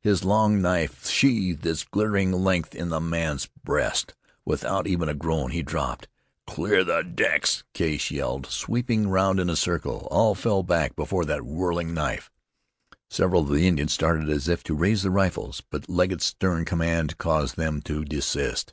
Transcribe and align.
His 0.00 0.24
long 0.24 0.62
knife 0.62 1.06
sheathed 1.10 1.66
its 1.66 1.84
glittering 1.84 2.32
length 2.32 2.74
in 2.74 2.88
the 2.88 3.02
man's 3.02 3.50
breast. 3.64 4.14
Without 4.42 4.86
even 4.86 5.10
a 5.10 5.14
groan 5.14 5.50
he 5.50 5.60
dropped. 5.62 6.08
"Clear 6.46 6.82
the 6.82 7.02
decks!" 7.02 7.64
Case 7.74 8.10
yelled, 8.10 8.46
sweeping 8.46 9.10
round 9.10 9.38
in 9.38 9.50
a 9.50 9.56
circle. 9.56 10.08
All 10.10 10.34
fell 10.34 10.62
back 10.62 10.96
before 10.96 11.26
that 11.26 11.44
whirling 11.44 11.92
knife. 11.92 12.30
Several 13.10 13.42
of 13.42 13.48
the 13.50 13.68
Indians 13.68 13.92
started 13.92 14.30
as 14.30 14.48
if 14.48 14.64
to 14.64 14.74
raise 14.74 15.02
their 15.02 15.12
rifles; 15.12 15.62
but 15.68 15.86
Legget's 15.90 16.24
stern 16.24 16.64
command 16.64 17.18
caused 17.18 17.58
them 17.58 17.82
to 17.82 18.06
desist. 18.06 18.72